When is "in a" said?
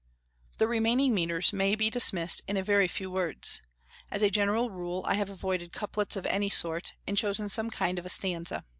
2.47-2.63